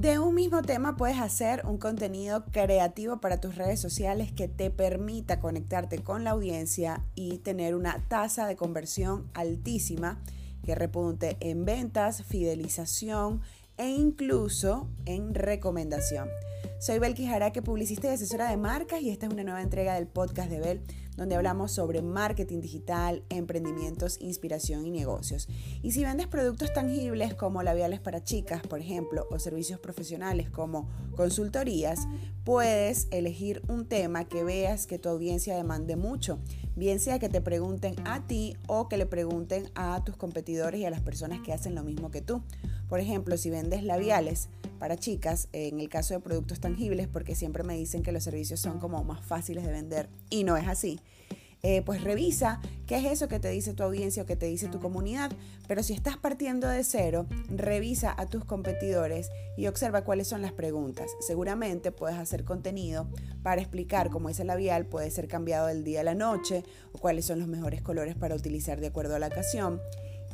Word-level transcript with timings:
De 0.00 0.18
un 0.18 0.34
mismo 0.34 0.62
tema 0.62 0.96
puedes 0.96 1.18
hacer 1.18 1.60
un 1.66 1.76
contenido 1.76 2.46
creativo 2.52 3.20
para 3.20 3.38
tus 3.38 3.56
redes 3.56 3.80
sociales 3.80 4.32
que 4.32 4.48
te 4.48 4.70
permita 4.70 5.40
conectarte 5.40 5.98
con 5.98 6.24
la 6.24 6.30
audiencia 6.30 7.04
y 7.14 7.36
tener 7.36 7.74
una 7.74 8.02
tasa 8.08 8.46
de 8.46 8.56
conversión 8.56 9.28
altísima 9.34 10.18
que 10.64 10.74
repunte 10.74 11.36
en 11.40 11.66
ventas, 11.66 12.22
fidelización 12.22 13.42
e 13.76 13.90
incluso 13.90 14.88
en 15.04 15.34
recomendación. 15.34 16.30
Soy 16.78 16.98
Belki 16.98 17.26
Jaraque, 17.26 17.60
publicista 17.60 18.08
y 18.08 18.14
asesora 18.14 18.48
de 18.48 18.56
marcas 18.56 19.02
y 19.02 19.10
esta 19.10 19.26
es 19.26 19.34
una 19.34 19.44
nueva 19.44 19.60
entrega 19.60 19.96
del 19.96 20.06
podcast 20.06 20.48
de 20.48 20.60
Bel 20.60 20.80
donde 21.20 21.36
hablamos 21.36 21.70
sobre 21.70 22.00
marketing 22.00 22.62
digital, 22.62 23.22
emprendimientos, 23.28 24.16
inspiración 24.22 24.86
y 24.86 24.90
negocios. 24.90 25.48
Y 25.82 25.92
si 25.92 26.02
vendes 26.02 26.28
productos 26.28 26.72
tangibles 26.72 27.34
como 27.34 27.62
labiales 27.62 28.00
para 28.00 28.24
chicas, 28.24 28.62
por 28.62 28.80
ejemplo, 28.80 29.26
o 29.30 29.38
servicios 29.38 29.78
profesionales 29.78 30.48
como 30.48 30.88
consultorías, 31.16 32.08
puedes 32.42 33.06
elegir 33.10 33.60
un 33.68 33.84
tema 33.84 34.24
que 34.24 34.44
veas 34.44 34.86
que 34.86 34.98
tu 34.98 35.10
audiencia 35.10 35.54
demande 35.54 35.94
mucho, 35.94 36.38
bien 36.74 36.98
sea 37.00 37.18
que 37.18 37.28
te 37.28 37.42
pregunten 37.42 37.96
a 38.06 38.26
ti 38.26 38.56
o 38.66 38.88
que 38.88 38.96
le 38.96 39.04
pregunten 39.04 39.70
a 39.74 40.02
tus 40.02 40.16
competidores 40.16 40.80
y 40.80 40.86
a 40.86 40.90
las 40.90 41.02
personas 41.02 41.40
que 41.42 41.52
hacen 41.52 41.74
lo 41.74 41.84
mismo 41.84 42.10
que 42.10 42.22
tú. 42.22 42.42
Por 42.88 42.98
ejemplo, 42.98 43.36
si 43.36 43.50
vendes 43.50 43.84
labiales 43.84 44.48
para 44.80 44.96
chicas, 44.96 45.48
en 45.52 45.78
el 45.78 45.88
caso 45.88 46.14
de 46.14 46.20
productos 46.20 46.58
tangibles, 46.58 47.06
porque 47.06 47.36
siempre 47.36 47.62
me 47.62 47.76
dicen 47.76 48.02
que 48.02 48.10
los 48.10 48.24
servicios 48.24 48.58
son 48.58 48.80
como 48.80 49.04
más 49.04 49.24
fáciles 49.24 49.64
de 49.64 49.70
vender 49.70 50.08
y 50.30 50.42
no 50.42 50.56
es 50.56 50.66
así. 50.66 50.98
Eh, 51.62 51.82
pues 51.84 52.02
revisa 52.02 52.58
qué 52.86 52.96
es 52.96 53.04
eso 53.04 53.28
que 53.28 53.38
te 53.38 53.50
dice 53.50 53.74
tu 53.74 53.82
audiencia 53.82 54.22
o 54.22 54.26
que 54.26 54.36
te 54.36 54.46
dice 54.46 54.68
tu 54.68 54.80
comunidad. 54.80 55.30
Pero 55.68 55.82
si 55.82 55.92
estás 55.92 56.16
partiendo 56.16 56.66
de 56.66 56.82
cero, 56.82 57.26
revisa 57.50 58.14
a 58.16 58.24
tus 58.24 58.46
competidores 58.46 59.28
y 59.58 59.66
observa 59.66 60.02
cuáles 60.02 60.26
son 60.26 60.40
las 60.40 60.52
preguntas. 60.52 61.10
Seguramente 61.20 61.92
puedes 61.92 62.16
hacer 62.16 62.44
contenido 62.44 63.06
para 63.42 63.60
explicar 63.60 64.08
cómo 64.08 64.30
ese 64.30 64.44
labial 64.44 64.86
puede 64.86 65.10
ser 65.10 65.28
cambiado 65.28 65.66
del 65.66 65.84
día 65.84 66.00
a 66.00 66.04
la 66.04 66.14
noche 66.14 66.64
o 66.92 66.98
cuáles 66.98 67.26
son 67.26 67.38
los 67.38 67.48
mejores 67.48 67.82
colores 67.82 68.16
para 68.16 68.34
utilizar 68.34 68.80
de 68.80 68.86
acuerdo 68.86 69.16
a 69.16 69.18
la 69.18 69.26
ocasión 69.26 69.82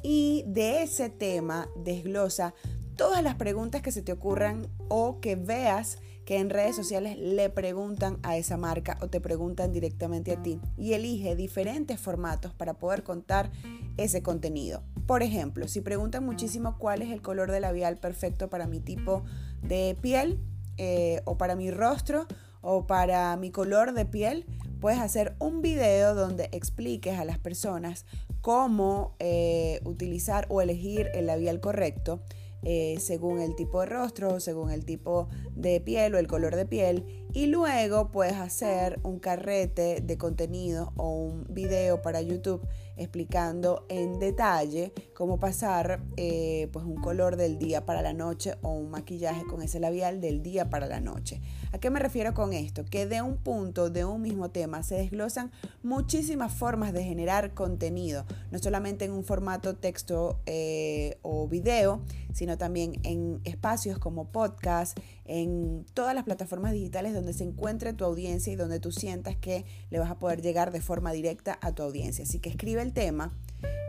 y 0.02 0.44
de 0.46 0.82
ese 0.82 1.10
tema 1.10 1.68
desglosa 1.74 2.54
todas 2.96 3.22
las 3.22 3.34
preguntas 3.34 3.82
que 3.82 3.92
se 3.92 4.02
te 4.02 4.12
ocurran 4.12 4.68
o 4.88 5.20
que 5.20 5.36
veas 5.36 5.98
que 6.24 6.38
en 6.38 6.50
redes 6.50 6.74
sociales 6.74 7.16
le 7.18 7.48
preguntan 7.50 8.18
a 8.24 8.36
esa 8.36 8.56
marca 8.56 8.98
o 9.00 9.06
te 9.06 9.20
preguntan 9.20 9.72
directamente 9.72 10.32
a 10.32 10.42
ti 10.42 10.60
y 10.76 10.94
elige 10.94 11.36
diferentes 11.36 12.00
formatos 12.00 12.52
para 12.52 12.74
poder 12.74 13.04
contar 13.04 13.52
ese 13.96 14.22
contenido. 14.22 14.82
Por 15.06 15.22
ejemplo, 15.22 15.68
si 15.68 15.80
preguntan 15.82 16.24
muchísimo 16.24 16.78
cuál 16.78 17.02
es 17.02 17.12
el 17.12 17.22
color 17.22 17.52
de 17.52 17.60
labial 17.60 17.98
perfecto 17.98 18.50
para 18.50 18.66
mi 18.66 18.80
tipo 18.80 19.22
de 19.62 19.96
piel 20.00 20.40
eh, 20.78 21.22
o 21.26 21.38
para 21.38 21.54
mi 21.54 21.70
rostro 21.70 22.26
o 22.60 22.88
para 22.88 23.36
mi 23.36 23.52
color 23.52 23.92
de 23.92 24.04
piel, 24.04 24.46
puedes 24.80 24.98
hacer 24.98 25.36
un 25.38 25.62
video 25.62 26.16
donde 26.16 26.48
expliques 26.50 27.18
a 27.18 27.24
las 27.24 27.38
personas 27.38 28.04
cómo 28.40 29.14
eh, 29.20 29.80
utilizar 29.84 30.46
o 30.48 30.60
elegir 30.60 31.08
el 31.14 31.26
labial 31.26 31.60
correcto 31.60 32.20
eh, 32.68 32.96
según 32.98 33.38
el 33.40 33.54
tipo 33.54 33.78
de 33.80 33.86
rostro, 33.86 34.40
según 34.40 34.72
el 34.72 34.84
tipo 34.84 35.28
de 35.54 35.80
piel 35.80 36.16
o 36.16 36.18
el 36.18 36.26
color 36.26 36.56
de 36.56 36.66
piel. 36.66 37.04
Y 37.32 37.46
luego 37.46 38.10
puedes 38.10 38.34
hacer 38.34 38.98
un 39.04 39.20
carrete 39.20 40.00
de 40.00 40.18
contenido 40.18 40.92
o 40.96 41.10
un 41.10 41.46
video 41.48 42.02
para 42.02 42.20
YouTube 42.22 42.66
explicando 42.96 43.84
en 43.88 44.18
detalle 44.18 44.92
cómo 45.14 45.38
pasar 45.38 46.02
eh, 46.16 46.68
pues 46.72 46.84
un 46.84 46.96
color 46.96 47.36
del 47.36 47.58
día 47.58 47.84
para 47.84 48.02
la 48.02 48.14
noche 48.14 48.54
o 48.62 48.70
un 48.70 48.90
maquillaje 48.90 49.44
con 49.44 49.62
ese 49.62 49.80
labial 49.80 50.20
del 50.20 50.42
día 50.42 50.70
para 50.70 50.86
la 50.86 51.00
noche. 51.00 51.40
¿A 51.72 51.78
qué 51.78 51.90
me 51.90 52.00
refiero 52.00 52.34
con 52.34 52.52
esto? 52.52 52.84
Que 52.84 53.06
de 53.06 53.22
un 53.22 53.36
punto, 53.36 53.90
de 53.90 54.04
un 54.04 54.22
mismo 54.22 54.50
tema, 54.50 54.82
se 54.82 54.96
desglosan 54.96 55.52
muchísimas 55.82 56.52
formas 56.52 56.92
de 56.92 57.04
generar 57.04 57.54
contenido, 57.54 58.24
no 58.50 58.58
solamente 58.58 59.04
en 59.04 59.12
un 59.12 59.24
formato 59.24 59.76
texto 59.76 60.40
eh, 60.46 61.18
o 61.22 61.46
video, 61.48 62.02
sino 62.32 62.55
también 62.58 63.00
en 63.04 63.40
espacios 63.44 63.98
como 63.98 64.30
podcast, 64.30 64.98
en 65.24 65.84
todas 65.94 66.14
las 66.14 66.24
plataformas 66.24 66.72
digitales 66.72 67.14
donde 67.14 67.32
se 67.32 67.44
encuentre 67.44 67.92
tu 67.92 68.04
audiencia 68.04 68.52
y 68.52 68.56
donde 68.56 68.80
tú 68.80 68.92
sientas 68.92 69.36
que 69.36 69.64
le 69.90 69.98
vas 69.98 70.10
a 70.10 70.18
poder 70.18 70.42
llegar 70.42 70.72
de 70.72 70.80
forma 70.80 71.12
directa 71.12 71.58
a 71.60 71.72
tu 71.72 71.82
audiencia. 71.82 72.24
Así 72.24 72.38
que 72.38 72.48
escribe 72.48 72.82
el 72.82 72.92
tema 72.92 73.32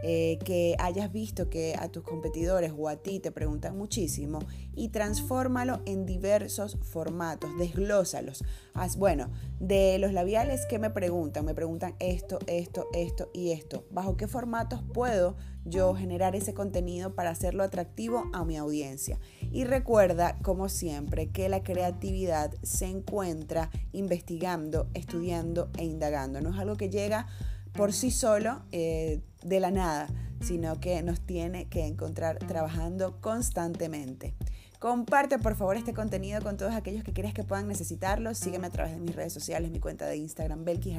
eh, 0.04 0.38
que 0.46 0.76
hayas 0.80 1.12
visto 1.12 1.50
que 1.50 1.76
a 1.78 1.90
tus 1.90 2.04
competidores 2.04 2.72
o 2.78 2.88
a 2.88 2.98
ti 2.98 3.20
te 3.20 3.32
preguntan 3.32 3.78
muchísimo 3.78 4.40
y 4.76 4.90
transfórmalo 4.90 5.82
en 5.86 6.06
diversos 6.06 6.78
formatos, 6.82 7.50
desglósalos. 7.58 8.44
Haz, 8.74 8.96
bueno, 8.98 9.32
de 9.60 9.98
los 9.98 10.14
labiales 10.14 10.66
que 10.68 10.78
me 10.78 10.92
preguntan, 10.92 11.46
me 11.46 11.56
preguntan 11.56 11.96
esto, 12.00 12.38
esto, 12.46 12.88
esto 12.94 13.32
y 13.34 13.52
esto. 13.52 13.86
¿Bajo 13.90 14.18
qué 14.18 14.28
formatos 14.28 14.84
puedo 14.94 15.36
yo 15.66 15.96
generar 15.96 16.36
ese 16.36 16.54
contenido 16.54 17.16
para 17.16 17.32
hacerlo 17.32 17.64
atractivo 17.64 18.30
a 18.34 18.46
mi 18.46 18.56
audiencia? 18.56 19.20
Y 19.52 19.64
recuerda, 19.64 20.38
como 20.44 20.70
siempre, 20.70 21.32
que 21.32 21.50
la 21.50 21.64
creatividad 21.64 22.54
se 22.62 22.86
encuentra 22.86 23.72
investigando, 23.94 24.90
estudiando 24.94 25.72
e 25.78 25.86
indagando. 25.86 26.40
No 26.40 26.52
es 26.52 26.60
algo 26.60 26.78
que 26.78 26.90
llega 26.90 27.28
por 27.78 27.94
sí 27.94 28.12
solo 28.12 28.64
eh, 28.72 29.22
de 29.44 29.60
la 29.60 29.72
nada, 29.72 30.08
sino 30.42 30.80
que 30.80 31.02
nos 31.04 31.22
tiene 31.22 31.70
que 31.70 31.86
encontrar 31.86 32.40
trabajando 32.40 33.22
constantemente. 33.22 34.34
Comparte 34.80 35.40
por 35.40 35.56
favor 35.56 35.76
este 35.76 35.94
contenido 35.94 36.42
con 36.42 36.58
todos 36.58 36.74
aquellos 36.74 37.04
que 37.04 37.14
crees 37.14 37.34
que 37.34 37.44
puedan 37.44 37.68
necesitarlo. 37.68 38.36
Sígueme 38.36 38.68
a 38.68 38.70
través 38.70 38.94
de 38.94 39.00
mis 39.00 39.16
redes 39.16 39.34
sociales, 39.34 39.72
mi 39.72 39.80
cuenta 39.80 40.06
de 40.06 40.18
Instagram, 40.18 40.66
Belki 40.66 40.96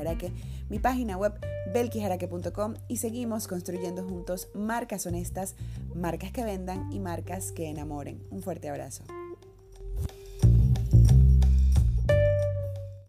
mi 0.68 0.78
página 0.78 1.16
web, 1.16 1.34
belkijaraque.com 1.72 2.74
y 2.88 2.96
seguimos 2.96 3.46
construyendo 3.46 4.02
juntos 4.04 4.48
marcas 4.54 5.06
honestas, 5.06 5.54
marcas 5.94 6.32
que 6.32 6.44
vendan 6.44 6.92
y 6.92 6.98
marcas 6.98 7.52
que 7.52 7.68
enamoren. 7.68 8.20
Un 8.30 8.42
fuerte 8.42 8.68
abrazo. 8.68 9.04